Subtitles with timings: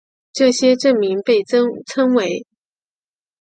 [0.33, 2.47] 这些证明被称为。